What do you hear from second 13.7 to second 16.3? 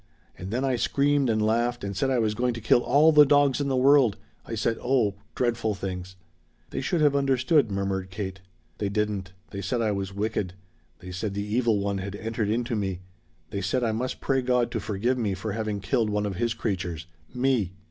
I must pray God to forgive me for having killed one